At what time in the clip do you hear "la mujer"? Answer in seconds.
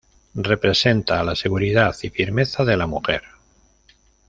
2.75-3.21